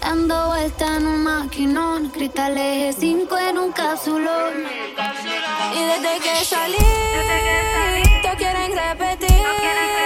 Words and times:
Dando 0.00 0.48
vuelta 0.48 0.96
en 0.96 1.06
un 1.06 1.22
maquinón, 1.22 2.08
cristal 2.10 2.56
eje 2.56 2.92
5 2.92 3.38
en 3.38 3.58
un 3.58 3.72
cápsulón. 3.72 4.54
Y 5.74 5.82
desde 5.84 6.20
que 6.20 6.44
salí, 6.44 6.76
te 8.22 8.36
quieren 8.36 8.72
repetir. 8.72 10.05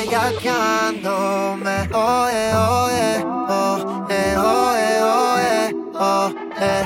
bellaqueándome. 0.00 1.88
Oh, 1.92 2.28
eh, 2.30 2.52
oh, 2.54 2.88
eh, 2.90 3.24
oh, 3.24 4.06
eh, 4.08 4.34
oh, 4.36 4.74
eh, 4.76 5.74
oh, 5.94 6.32
eh. 6.60 6.84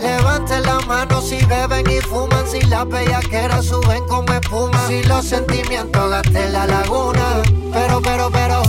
Levanten 0.00 0.62
la 0.62 0.80
mano 0.80 1.20
si 1.20 1.44
beben 1.46 1.90
y 1.90 2.00
fuman, 2.00 2.46
si 2.46 2.60
las 2.62 2.86
bellaqueras 2.88 3.64
suben 3.66 4.06
como 4.06 4.32
espuma, 4.32 4.86
si 4.86 5.02
los 5.04 5.24
sentimientos 5.24 6.10
gasten 6.10 6.52
la 6.52 6.66
laguna. 6.66 7.42
Pero, 7.72 8.00
pero, 8.00 8.30
pero. 8.30 8.62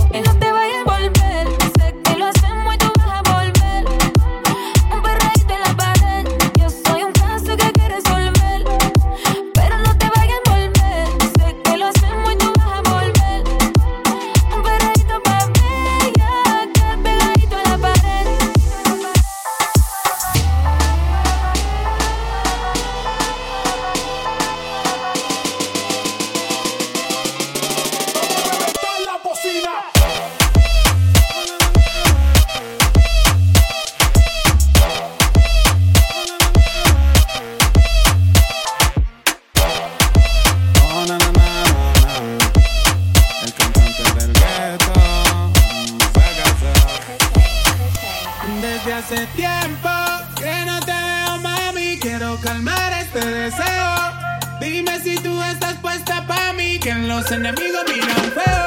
enemigos 57.37 57.83
miran 57.87 58.31
feo. 58.33 58.66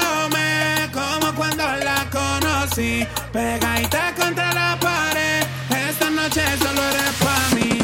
cuando 1.41 1.63
la 1.63 2.07
conocí. 2.11 3.07
Pegadita 3.33 4.13
contra 4.15 4.53
la 4.53 4.77
pared. 4.79 5.43
Esta 5.89 6.09
noche 6.11 6.43
solo 6.59 6.81
eres 6.89 7.13
pa' 7.23 7.55
mí. 7.55 7.79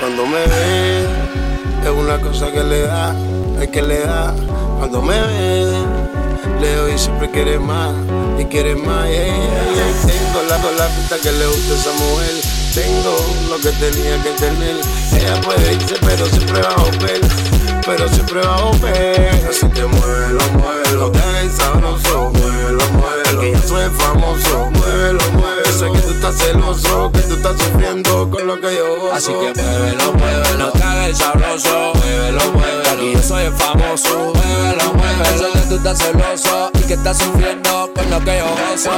Cuando 0.00 0.26
me 0.26 0.46
ve, 0.46 0.83
una 2.04 2.20
cosa 2.20 2.52
que 2.52 2.62
le 2.62 2.82
da, 2.82 3.16
es 3.60 3.68
que 3.68 3.80
le 3.80 4.00
da. 4.00 4.34
Cuando 4.78 5.00
me 5.00 5.18
ve, 5.18 5.72
leo 6.60 6.88
y 6.88 6.98
siempre 6.98 7.30
quiere 7.30 7.58
más, 7.58 7.94
y 8.38 8.44
quiere 8.44 8.74
más. 8.76 9.08
Yeah, 9.08 9.32
Tengo 10.06 10.42
la, 10.48 10.58
la 10.58 10.86
pista 10.88 11.16
que 11.22 11.32
le 11.32 11.46
gusta 11.46 11.72
a 11.72 11.76
esa 11.76 11.92
mujer. 11.92 12.34
Tengo 12.74 13.16
lo 13.48 13.56
que 13.56 13.70
tenía 13.72 14.22
que 14.22 14.30
tener. 14.32 14.76
Ella 15.16 15.40
puede 15.40 15.74
irse, 15.74 15.94
pero 16.04 16.26
siempre 16.26 16.60
va 16.60 16.68
a 16.68 16.82
volver. 16.82 17.20
Pero 17.86 18.08
siempre 18.08 18.40
va 18.40 18.54
a 18.54 18.62
volver. 18.62 19.46
Así 19.48 19.66
que 19.68 19.84
muévelo, 19.84 20.40
muévelo. 20.58 21.12
Sabroso, 21.56 22.13
lo 28.54 28.60
que 28.60 28.76
yo 28.76 29.00
gozo. 29.00 29.12
Así 29.12 29.32
que 29.32 29.62
muévelo, 29.62 30.12
muévelo, 30.12 30.72
que 30.72 30.82
haga 30.82 31.06
el 31.06 31.16
sabroso. 31.16 31.92
Muévelo, 31.94 32.52
muévelo. 32.52 32.90
Aquí 32.90 33.12
yo 33.12 33.22
soy 33.22 33.44
el 33.44 33.52
famoso. 33.52 34.32
Muévelo, 34.34 34.94
muévelo. 34.94 35.52
Que 35.52 35.60
tú 35.68 35.76
estás 35.76 35.98
celoso 35.98 36.70
y 36.74 36.82
que 36.82 36.94
estás 36.94 37.18
sufriendo 37.18 37.90
con 37.94 38.10
lo 38.10 38.20
que 38.20 38.38
yo 38.38 38.46
gozo. 38.70 38.90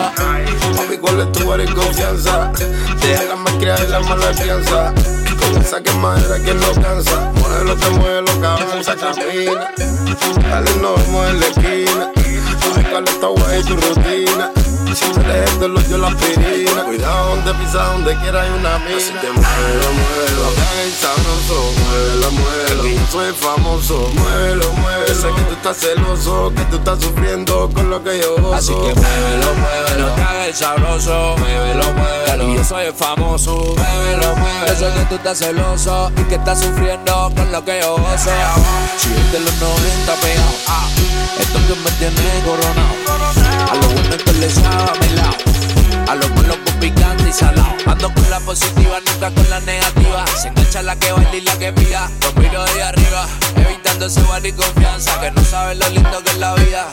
Papi, 0.76 0.98
¿cuál 0.98 1.20
es 1.20 1.32
tu 1.32 1.50
de 1.50 1.74
confianza? 1.74 2.52
Deja 3.00 3.24
la 3.24 3.36
máquina 3.36 3.76
y 3.86 3.90
la 3.90 4.00
mala 4.00 4.32
fianza. 4.34 4.92
Con 5.38 5.62
esa 5.62 5.82
quemadera 5.82 6.38
que 6.38 6.54
no 6.54 6.82
cansa. 6.82 7.32
Muévelo, 7.34 7.76
te 7.76 7.90
muévelo, 7.90 8.40
cabrón, 8.40 8.78
esa 8.80 8.96
camina. 8.96 9.70
Dale, 10.50 10.70
nos 10.76 10.96
vemos 11.06 11.28
en 11.28 11.40
la 11.40 11.46
esquina. 11.46 12.12
Tú 12.14 12.74
sabes 12.74 12.88
cuál 12.88 13.04
es 13.04 13.20
tu 13.20 13.28
guay 13.28 13.60
y 13.60 13.64
tu 13.64 13.76
rutina. 13.76 14.65
Si 14.96 15.10
te 15.10 15.20
dejes 15.20 15.60
de 15.60 15.68
los 15.68 15.86
yo 15.90 15.98
la 15.98 16.08
aspirina. 16.08 16.84
Cuidado 16.84 17.36
donde 17.36 17.52
pisa, 17.54 17.82
donde 17.92 18.16
quiera 18.16 18.40
hay 18.40 18.48
una 18.48 18.78
mina. 18.78 18.96
Así 18.96 19.12
que 19.12 19.30
muévelo, 19.30 19.92
muévelo. 19.92 20.54
Que 20.54 20.60
haga 20.62 20.82
el 20.84 20.92
sabroso, 20.92 21.72
muévelo, 21.84 22.30
muévelo. 22.30 22.86
Yo 22.86 23.06
soy 23.12 23.32
famoso, 23.34 24.10
muévelo, 24.14 24.72
muévelo. 24.72 25.14
Sé 25.14 25.28
que 25.36 25.42
tú 25.42 25.52
estás 25.52 25.76
celoso, 25.76 26.52
que 26.56 26.62
tú 26.62 26.76
estás 26.76 26.98
sufriendo 27.02 27.70
con 27.74 27.90
lo 27.90 28.02
que 28.02 28.20
yo 28.20 28.36
gozo. 28.36 28.54
Así 28.54 28.72
que 28.72 28.94
muévelo, 28.94 29.54
muévelo, 29.54 30.14
que 30.14 30.22
haga 30.22 30.46
el 30.46 30.54
sabroso. 30.54 31.36
Muévelo, 31.40 31.92
muévelo. 31.92 32.48
Y 32.48 32.56
yo 32.56 32.64
soy 32.64 32.86
el 32.86 32.94
famoso. 32.94 33.74
Muévelo, 33.76 34.34
muévelo. 34.36 34.78
Sé 34.78 34.92
que 34.94 35.04
tú 35.10 35.14
estás 35.16 35.38
celoso 35.38 36.10
y 36.16 36.22
que 36.22 36.36
estás 36.36 36.58
sufriendo 36.58 37.30
con 37.36 37.52
lo 37.52 37.62
que 37.62 37.82
yo 37.82 37.98
gozo. 37.98 38.30
Si 38.96 39.10
es 39.10 39.32
de 39.32 39.40
los 39.40 39.54
90 39.60 40.14
pegado, 40.22 40.52
ah, 40.68 40.88
esto 41.38 41.58
que 41.68 41.74
me 41.80 41.90
tiene 41.98 42.42
coronado. 42.46 43.05
A 43.76 43.78
lo 43.78 43.88
bueno 43.88 44.16
que 44.24 44.32
le 44.32 44.50
sabe 44.50 44.90
a 44.90 44.94
mi 45.00 45.08
lado. 45.16 45.36
A 46.08 46.14
lo 46.14 46.28
malo 46.30 46.54
con 46.64 46.74
picante 46.80 47.28
y 47.28 47.32
salado. 47.32 47.76
Ando 47.86 48.12
con 48.12 48.30
la 48.30 48.40
positiva, 48.40 48.98
nunca 49.06 49.30
con 49.30 49.50
la 49.50 49.60
negativa. 49.60 50.24
Se 50.36 50.48
engancha 50.48 50.82
la 50.82 50.96
que 50.96 51.12
baila 51.12 51.36
y 51.36 51.40
la 51.42 51.58
que 51.58 51.72
pida. 51.72 52.10
Lo 52.22 52.40
miro 52.40 52.64
de 52.64 52.82
arriba, 52.82 53.26
evitando 53.56 54.06
ese 54.06 54.22
bar 54.22 54.44
y 54.46 54.52
confianza. 54.52 55.20
Que 55.20 55.30
no 55.30 55.44
sabe 55.44 55.74
lo 55.74 55.88
lindo 55.90 56.22
que 56.24 56.30
es 56.30 56.38
la 56.38 56.54
vida. 56.54 56.86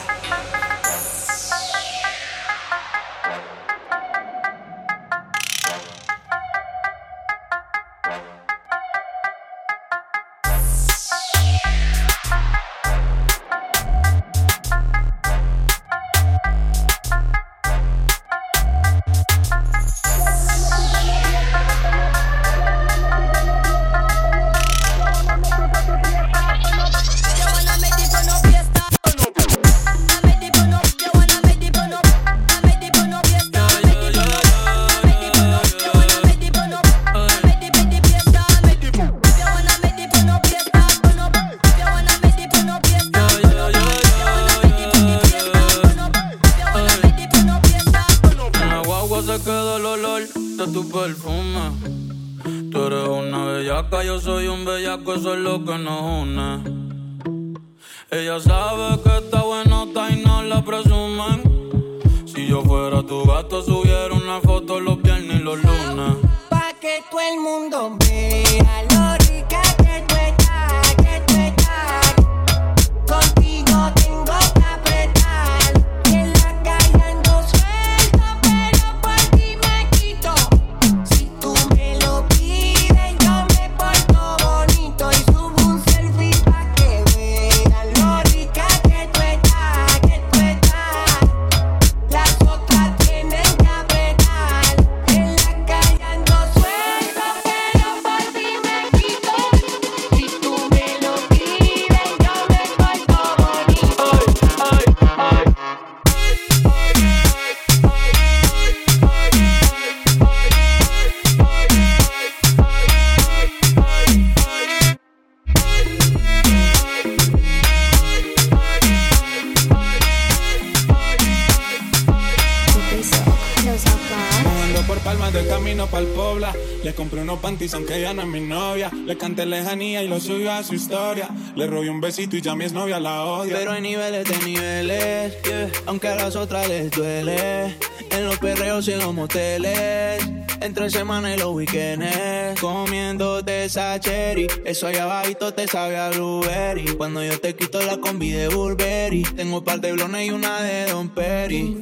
Su 130.61 130.75
historia. 130.75 131.29
Le 131.55 131.65
robé 131.67 131.89
un 131.89 132.01
besito 132.01 132.35
y 132.35 132.41
ya 132.41 132.53
mi 132.55 132.65
novia 132.67 132.99
la 132.99 133.23
odia. 133.23 133.55
Pero 133.57 133.71
hay 133.71 133.81
niveles 133.81 134.29
de 134.29 134.37
niveles, 134.45 135.37
aunque 135.85 136.09
a 136.09 136.15
las 136.15 136.35
otras 136.35 136.67
les 136.67 136.91
duele. 136.91 137.75
En 138.11 138.25
los 138.25 138.37
perreos 138.37 138.87
y 138.87 138.91
en 138.91 138.99
los 138.99 139.13
moteles. 139.13 140.23
Entre 140.61 140.89
semana 140.89 141.33
y 141.33 141.37
los 141.37 141.53
weekends. 141.53 142.59
Comiéndote 142.61 143.65
esa 143.65 143.99
cherry. 143.99 144.47
Eso 144.65 144.87
allá 144.87 145.03
abajito 145.03 145.53
te 145.53 145.67
sabe 145.67 145.97
a 145.97 146.09
blueberry. 146.09 146.85
Cuando 146.95 147.23
yo 147.23 147.39
te 147.39 147.55
quito 147.55 147.81
la 147.81 147.97
combi 147.97 148.31
de 148.31 148.49
Burberry. 148.49 149.23
Tengo 149.23 149.57
un 149.57 149.63
par 149.63 149.81
de 149.81 149.93
blones 149.93 150.27
y 150.27 150.31
una 150.31 150.61
de 150.61 150.91
Don 150.91 151.09
Perry. 151.09 151.75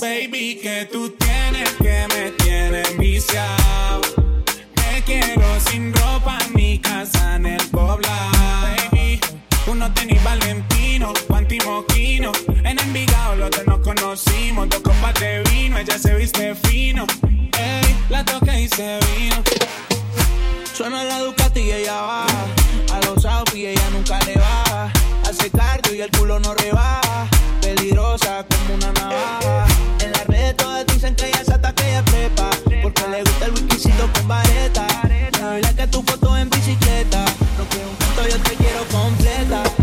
Baby, 0.00 0.60
que 0.62 0.88
tú 0.92 1.10
tienes 1.10 1.70
que 1.74 2.06
me 2.14 2.30
tienes 2.32 2.98
viciado. 2.98 4.19
Quiero 5.10 5.60
sin 5.68 5.92
ropa 5.92 6.38
en 6.46 6.54
mi 6.54 6.78
casa 6.78 7.34
en 7.34 7.44
el 7.44 7.66
poblado. 7.70 8.30
Baby, 8.92 9.18
uno 9.66 9.92
tenis 9.92 10.22
Valentino, 10.22 11.12
Moquino. 11.66 12.30
En 12.62 12.78
Envigado 12.78 13.34
los 13.34 13.50
dos 13.50 13.66
nos 13.66 13.80
conocimos. 13.80 14.68
Dos 14.68 14.78
copas 14.78 15.12
de 15.14 15.42
vino, 15.50 15.78
ella 15.78 15.98
se 15.98 16.14
viste 16.14 16.54
fino. 16.54 17.06
Ey, 17.58 17.96
la 18.08 18.24
toqué 18.24 18.60
y 18.60 18.68
se 18.68 19.00
vino. 19.16 19.42
Suena 20.72 21.02
la 21.02 21.18
Ducati 21.18 21.58
y 21.58 21.72
ella 21.72 22.02
va. 22.02 22.26
A 22.92 23.00
los 23.04 23.26
y 23.52 23.66
ella 23.66 23.90
nunca 23.90 24.16
le 24.26 24.36
va. 24.36 24.92
Hace 25.28 25.50
cardio 25.50 25.92
y 25.92 26.02
el 26.02 26.10
culo 26.12 26.38
no 26.38 26.54
rebaja. 26.54 27.26
Peligrosa 27.60 28.46
como 28.48 28.74
una 28.76 28.92
navaja. 28.92 29.66
En 30.04 30.12
las 30.12 30.26
redes 30.28 30.56
todas 30.56 30.86
dicen 30.86 31.16
que 31.16 31.26
ella 31.26 31.39
y 31.68 31.90
es 31.90 32.02
prepa. 32.02 32.50
Porque 32.82 33.08
le 33.08 33.22
gusta 33.22 33.44
el 33.46 33.52
whiskycito 33.52 34.12
con 34.14 34.28
vareta. 34.28 34.86
La 35.60 35.74
que 35.74 35.86
tu 35.86 36.02
foto 36.02 36.36
en 36.36 36.48
bicicleta. 36.50 37.24
No 37.58 37.64
quiero 37.70 37.90
un 37.90 37.96
punto, 37.96 38.28
yo 38.28 38.38
te 38.42 38.56
quiero 38.56 38.84
completa. 38.90 39.79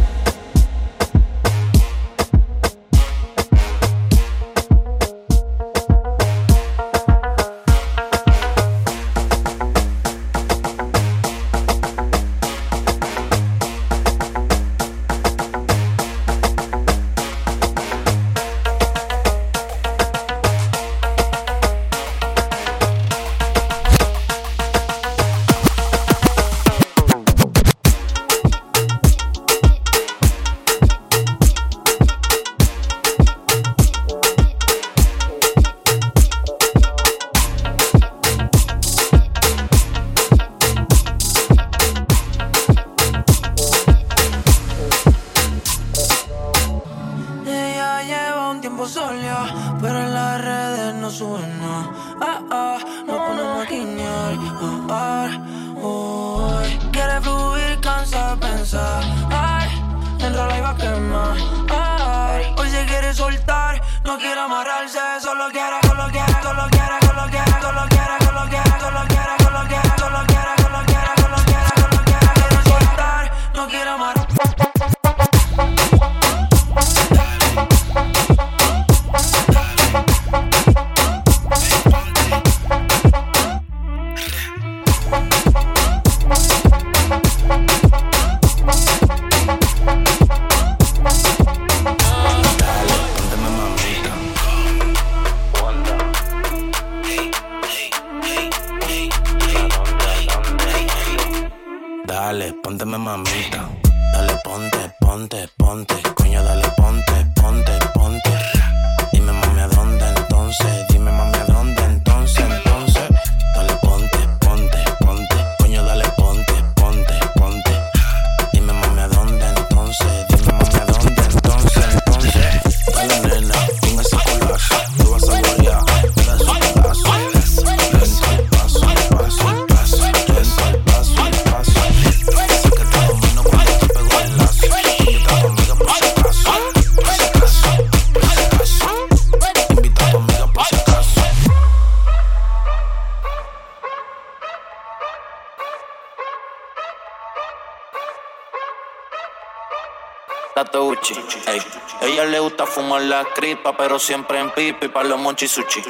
Ella 152.02 152.26
le 152.26 152.40
gusta 152.40 152.66
fumar 152.66 153.02
la 153.02 153.26
cripa, 153.36 153.76
pero 153.76 154.00
siempre 154.00 154.40
en 154.40 154.52
pipi 154.52 154.88
para 154.88 155.08
los 155.08 155.20
monchi 155.20 155.48
sushi. 155.48 155.82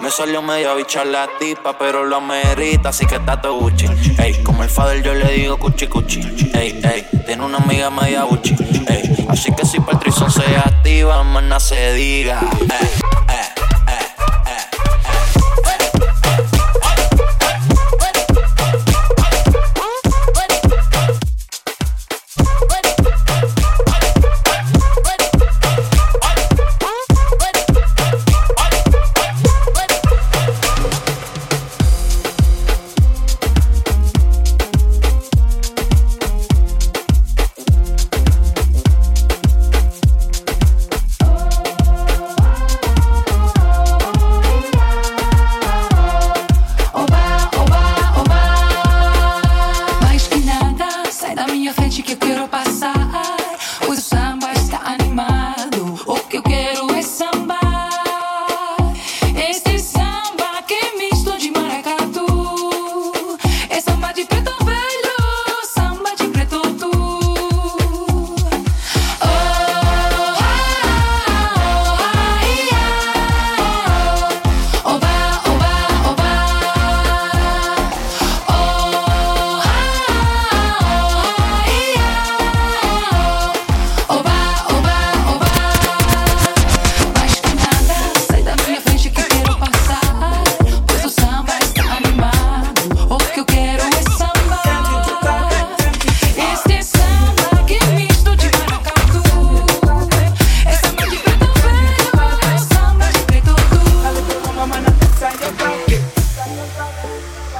Me 0.00 0.10
salió 0.10 0.42
medio 0.42 0.74
bicha 0.76 1.04
la 1.04 1.28
tipa, 1.38 1.78
pero 1.78 2.04
lo 2.04 2.16
amerita, 2.16 2.88
así 2.90 3.06
que 3.06 3.16
está 3.16 3.40
todo 3.40 3.54
Gucci. 3.54 3.86
Ey, 4.18 4.42
como 4.42 4.62
el 4.62 4.68
fader 4.68 5.02
yo 5.02 5.14
le 5.14 5.32
digo 5.32 5.58
cuchi 5.58 5.86
cuchi. 5.86 6.20
Ey, 6.54 6.80
ey, 6.82 7.06
tiene 7.26 7.44
una 7.44 7.58
amiga 7.58 7.90
media 7.90 8.24
buchi. 8.24 8.54
Ey, 8.88 9.26
así 9.28 9.52
que 9.52 9.64
si 9.64 9.78
para 9.80 10.00
se 10.10 10.56
activa, 10.56 11.22
más 11.22 11.62
se 11.62 11.92
diga. 11.94 12.40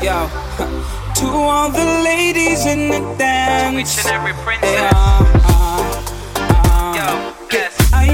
Yo, 0.03 0.31
to 1.15 1.27
all 1.27 1.69
the 1.71 1.85
ladies 2.03 2.65
in 2.65 2.89
the 2.89 3.01
dance. 3.19 3.77
each 3.77 4.03
and 4.03 4.15
every 4.15 4.33
princess. 4.45 4.73
Yeah, 4.73 4.91
uh, 5.45 6.01
uh, 6.37 6.97
Yo, 6.97 7.35
yes. 7.53 7.93
I 7.93 8.07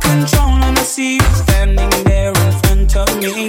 control 0.00 0.58
and 0.66 0.76
I 0.76 0.82
see 0.82 1.14
you 1.14 1.30
standing 1.46 1.90
there 2.02 2.32
in 2.32 2.52
front 2.62 2.96
of 2.96 3.08
me. 3.22 3.46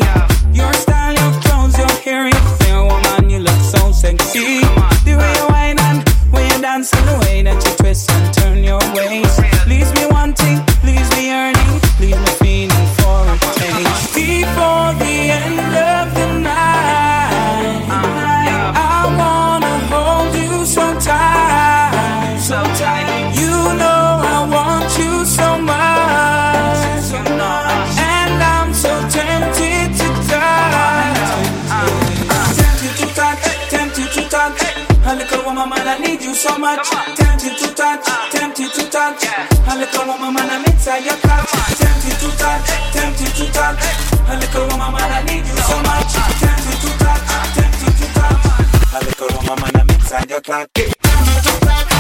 Your 0.54 0.72
style, 0.74 1.16
your 1.16 1.34
clothes, 1.42 1.80
your 1.80 1.90
hair, 2.06 2.28
your 2.30 2.46
fair 2.62 2.84
woman, 2.84 3.28
you 3.28 3.40
look 3.40 3.60
so 3.60 3.92
sexy. 3.92 4.62
The 5.06 5.16
way 5.18 5.34
you 5.40 5.48
whine 5.50 5.80
and 5.80 6.08
when 6.30 6.46
you 6.52 6.62
dance 6.62 6.94
and 6.94 7.08
the 7.10 7.18
way 7.26 7.42
that 7.42 7.58
you 7.66 7.74
twist 7.78 8.12
and 8.12 8.32
turn 8.36 8.64
your 8.64 8.82
waist. 8.94 9.42
Leaves 9.66 9.92
me 9.94 10.06
wanting, 10.12 10.62
leaves 10.84 11.10
me 11.18 11.30
yearning, 11.34 11.74
leaves 12.00 12.22
me 12.22 12.34
feeling 12.38 12.88
for 13.02 13.26
a 13.34 13.38
taste. 13.58 14.14
Before 14.14 14.94
tight, 21.00 22.38
so 22.40 22.62
tight. 22.76 23.34
You 23.36 23.50
know 23.80 24.22
I 24.22 24.48
want 24.52 24.92
you 25.00 25.26
so 25.26 25.58
much, 25.60 27.02
so 27.02 27.20
much, 27.36 27.98
and 27.98 28.44
I'm 28.44 28.74
so 28.74 28.92
tempted 29.10 29.96
to 30.00 30.08
touch, 30.28 31.40
tempted 32.60 32.94
to 33.00 33.06
touch, 33.16 33.44
tempted 33.70 34.10
to 34.14 34.30
touch. 34.30 34.62
A 35.06 35.16
little 35.16 35.44
woman, 35.46 35.70
man, 35.70 35.88
I 35.88 35.98
need 35.98 36.22
you 36.22 36.36
so 36.36 36.58
much. 36.58 36.88
Tempted 37.16 37.58
to 37.58 37.74
touch, 37.74 38.06
tempted 38.32 38.72
to 38.74 38.90
touch. 38.92 39.26
A 39.68 39.76
little 39.76 40.06
woman, 40.06 40.34
man, 40.34 40.50
I'm 40.50 40.66
inside 40.66 41.06
your 41.06 41.16
clutch. 41.16 41.50
Tempted 41.80 42.20
to 42.20 42.30
touch, 42.38 42.68
tempted 42.94 43.34
to 43.40 43.46
touch. 43.52 43.80
A 44.30 44.38
little 44.38 44.68
woman, 44.68 44.92
man, 44.94 45.12
I 45.12 45.24
need 45.24 45.48
you 45.48 45.58
so 45.58 45.82
much. 45.82 46.49
Inside 50.12 50.30
your 50.32 50.42
clutch. 50.42 51.99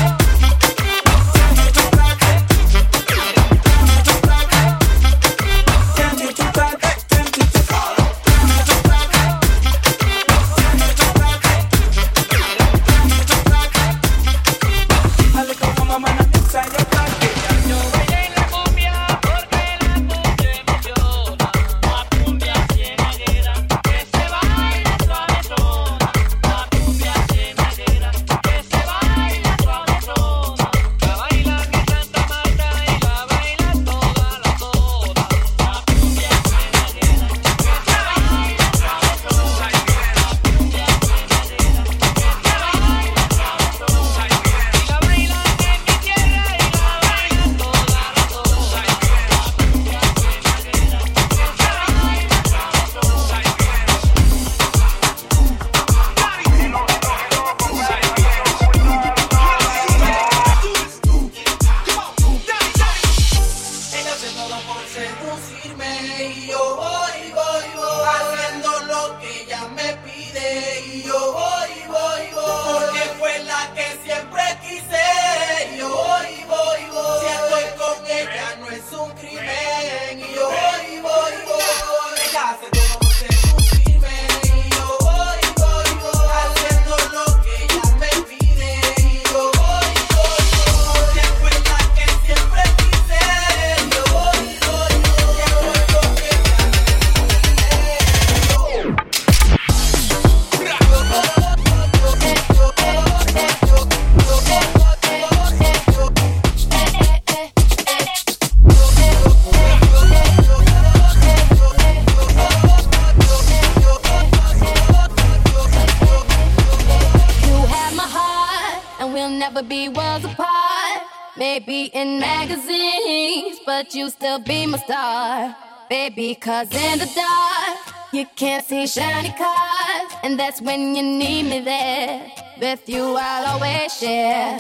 Baby, 126.30 126.42
cause 126.42 126.72
in 126.72 127.00
the 127.00 127.10
dark, 127.16 128.14
you 128.14 128.24
can't 128.36 128.64
see 128.64 128.86
shiny 128.86 129.30
cars. 129.30 130.14
And 130.22 130.40
that's 130.40 130.62
when 130.62 130.94
you 130.96 131.02
need 131.02 131.50
me 131.50 131.60
there. 131.62 132.32
With 132.62 132.88
you, 132.88 133.18
I'll 133.20 133.56
always 133.56 133.92
share. 133.98 134.60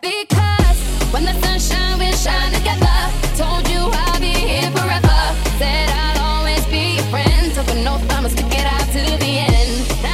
Because 0.00 0.78
when 1.12 1.24
the 1.24 1.34
sun 1.42 1.58
shines, 1.58 1.98
we 1.98 2.12
shine 2.12 2.52
together. 2.52 2.98
Told 3.34 3.68
you 3.68 3.80
I'll 3.80 4.20
be 4.20 4.30
here 4.30 4.70
forever. 4.70 5.20
Said 5.58 5.90
I'll 5.90 6.38
always 6.38 6.64
be 6.66 6.94
your 6.94 7.04
friend. 7.10 7.52
Took 7.52 7.68
an 7.68 7.88
oath, 7.88 8.12
I'ma 8.12 8.28
stick 8.28 8.46
it 8.52 8.64
out 8.64 8.86
to 8.92 9.18
the 9.18 9.32
end. 9.50 10.07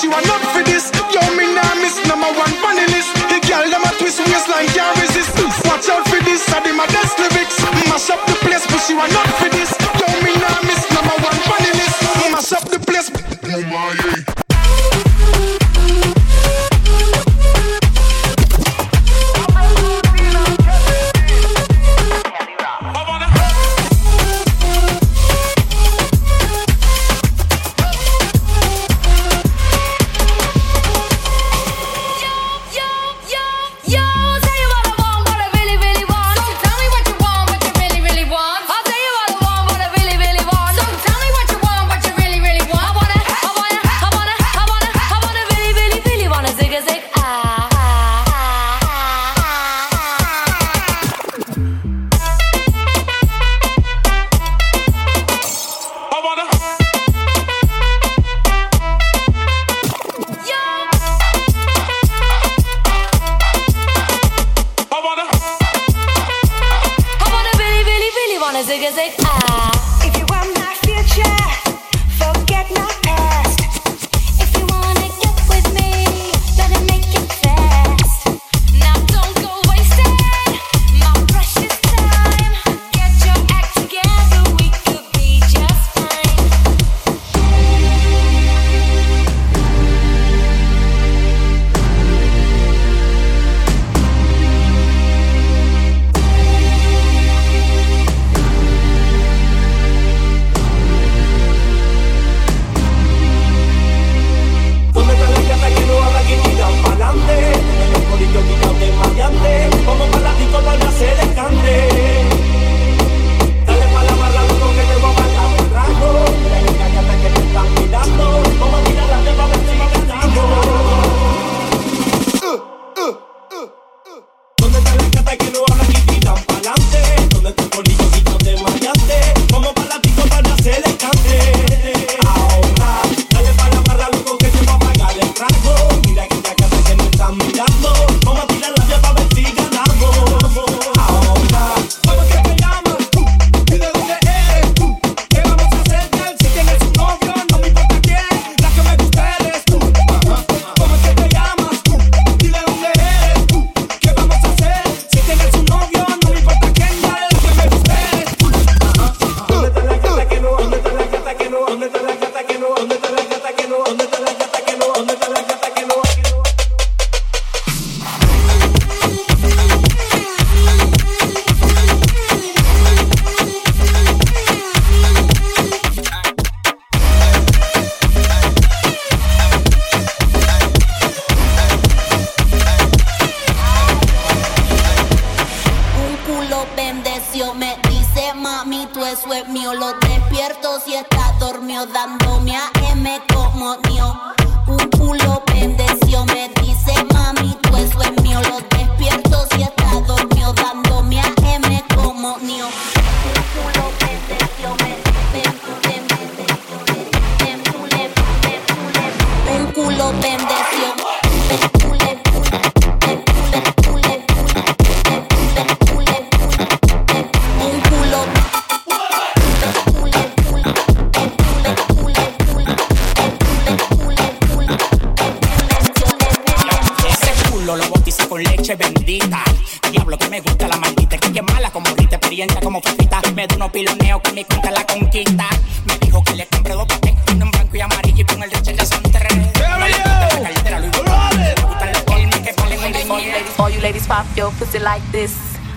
She 0.00 0.08
want 0.08 0.28
up 0.28 0.42
for 0.52 0.62
this. 0.62 0.95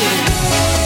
do. 0.00 0.77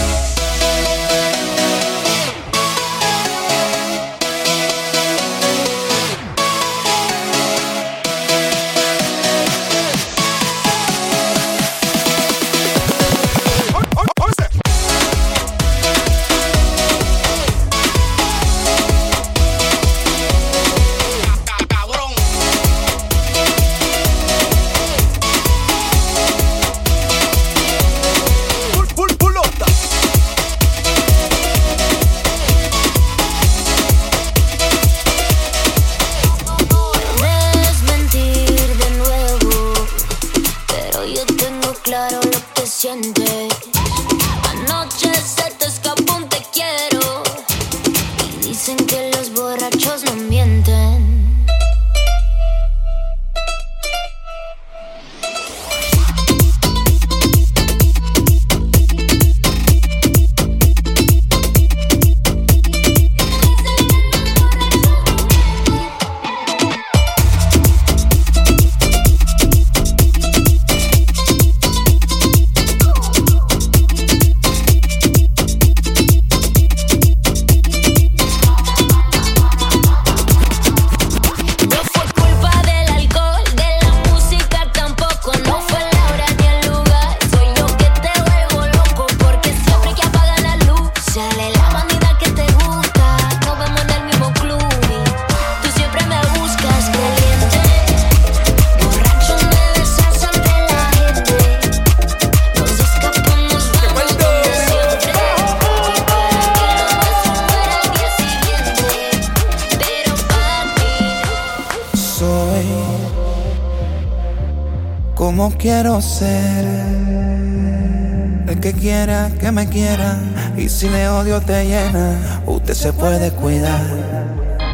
Odio 121.33 121.41
te 121.47 121.65
llena, 121.65 122.19
usted 122.47 122.75
se 122.75 122.93
puede 122.93 123.31
cuidar. 123.33 123.81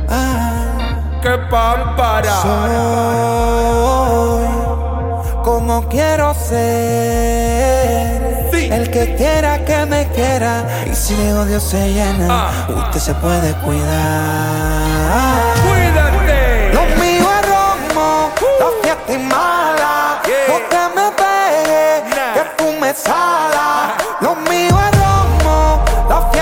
Ah, 0.08 1.20
que 1.22 1.38
pámpara. 1.50 2.42
Soy 2.42 2.70
como 5.44 5.88
quiero 5.88 6.34
ser. 6.34 6.58
El 8.72 8.90
que 8.90 9.14
quiera 9.16 9.64
que 9.64 9.86
me 9.86 10.06
quiera 10.08 10.64
y 10.90 10.94
si 10.94 11.16
le 11.16 11.32
odio 11.34 11.60
se 11.60 11.92
llena, 11.92 12.26
Ah. 12.28 12.50
usted 12.86 13.00
se 13.00 13.14
puede 13.14 13.54
cuidar. 13.64 15.54
Cuídate. 15.64 16.72
Lo 16.74 16.82
mío 17.00 17.26
es 17.38 17.42
romo, 17.48 18.30
la 18.60 18.66
fiesta 18.82 19.12
es 19.12 19.20
mala. 19.20 20.20
Yeah. 20.26 20.48
No 20.48 20.56
te 20.68 20.82
me 20.96 21.06
pegues, 21.22 22.02
Nah. 22.16 22.34
que 22.34 22.42
tú 22.58 22.66
me 22.80 22.90
salas. 22.92 23.92
Lo 24.20 24.34
mío 24.36 24.74
es 24.86 24.92
romo, 25.00 25.56
la 26.10 26.18
fiesta 26.30 26.37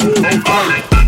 Believe, 0.00 0.44
believe. 0.44 1.01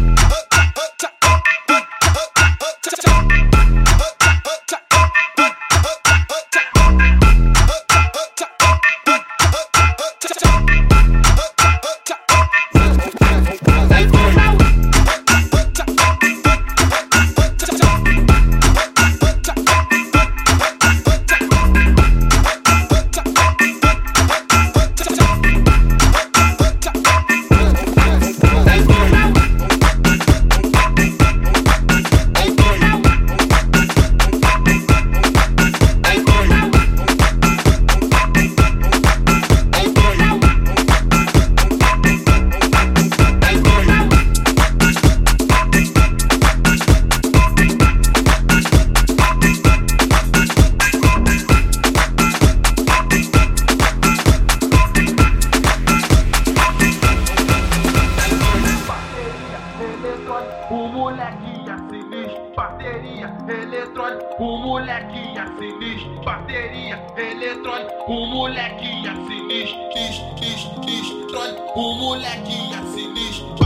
O 71.76 71.92
moleque 71.96 72.72
é 72.72 72.86
sinistro, 72.92 73.63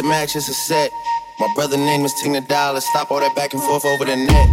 Bracelet 0.00 0.08
matches 0.08 0.48
a 0.48 0.54
set. 0.54 0.92
My 1.38 1.48
brother 1.54 1.76
name 1.76 2.04
is 2.04 2.14
Tina 2.14 2.40
Dollar. 2.40 2.80
Stop 2.80 3.10
all 3.10 3.20
that 3.20 3.34
back 3.34 3.52
and 3.52 3.62
forth 3.62 3.84
over 3.84 4.04
the 4.04 4.16
net. 4.16 4.48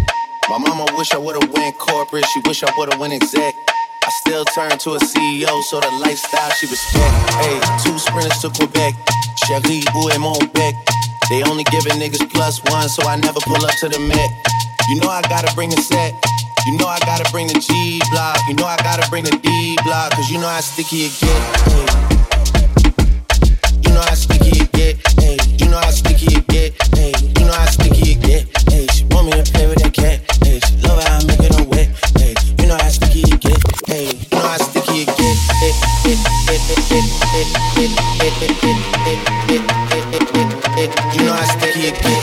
My 0.49 0.57
mama 0.57 0.85
wish 0.97 1.11
I 1.13 1.17
would've 1.17 1.49
went 1.51 1.77
corporate. 1.77 2.25
She 2.33 2.41
wish 2.45 2.63
I 2.63 2.71
would've 2.77 2.99
went 2.99 3.13
exec. 3.13 3.55
I 4.03 4.09
still 4.21 4.45
turn 4.45 4.71
to 4.71 4.95
a 4.95 4.99
CEO, 4.99 5.63
so 5.63 5.79
the 5.79 5.91
lifestyle 6.03 6.51
she 6.51 6.67
respect. 6.67 7.13
Hey, 7.39 7.59
two 7.83 7.97
sprinters 7.99 8.39
to 8.41 8.49
Quebec. 8.49 8.95
Cherie, 9.45 9.83
où 9.95 10.09
est 10.09 10.19
mon? 10.19 10.35
They 11.29 11.43
only 11.43 11.63
giving 11.65 11.99
niggas 11.99 12.29
plus 12.29 12.63
one, 12.71 12.89
so 12.89 13.07
I 13.07 13.15
never 13.17 13.39
pull 13.41 13.63
up 13.63 13.75
to 13.79 13.89
the 13.89 13.99
Met. 13.99 14.29
You 14.89 14.99
know 15.01 15.09
I 15.09 15.21
gotta 15.29 15.53
bring 15.55 15.69
the 15.69 15.77
set. 15.77 16.13
You 16.65 16.77
know 16.77 16.87
I 16.87 16.99
gotta 16.99 17.29
bring 17.31 17.47
the 17.47 17.59
G 17.59 18.01
block. 18.11 18.37
You 18.47 18.55
know 18.55 18.65
I 18.65 18.77
gotta 18.77 19.09
bring 19.09 19.23
the 19.23 19.31
D 19.31 19.77
block. 19.83 20.11
Cause 20.11 20.29
you 20.29 20.39
know 20.39 20.47
how 20.47 20.61
sticky 20.61 21.07
it 21.07 21.13
get. 21.19 21.41
Hey. 21.67 21.85
You 23.83 23.93
know 23.93 24.01
how 24.01 24.15
you 25.59 25.67
know 25.69 25.79
how 25.79 25.91
sticky 25.91 26.27
it 26.37 26.47
get, 26.47 26.73
hey. 26.95 27.11
You 27.37 27.45
know 27.45 27.53
how 27.53 27.65
sticky 27.65 28.11
it 28.11 28.21
get, 28.21 28.47
hey. 28.71 28.87
She 28.93 29.03
want 29.05 29.25
me 29.27 29.31
to 29.41 29.51
play 29.51 29.67
with 29.67 29.79
that 29.83 29.93
cat, 29.93 30.19
hey. 30.43 30.59
She 30.59 30.75
love 30.85 31.03
how 31.03 31.17
I 31.17 31.19
make 31.25 31.39
it 31.39 31.55
on 31.59 31.67
wet, 31.69 31.87
hey. 32.17 32.33
You 32.59 32.67
know 32.67 32.77
how 32.77 32.89
sticky 32.89 33.21
it 33.21 33.39
get, 33.41 33.57
hey. 33.87 34.07
You 34.07 34.37
know 34.37 34.47
how 34.47 34.57
sticky 34.57 35.01
it 35.01 35.07
get, 35.17 35.37
hey. 35.61 35.73
You 41.13 41.21
know 41.25 41.33
how 41.33 41.43
sticky 41.43 41.87
it 41.87 41.95
get. 42.01 42.17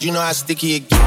You 0.00 0.12
know 0.12 0.20
how 0.20 0.32
sticky 0.32 0.76
it 0.76 0.88
get. 0.88 0.98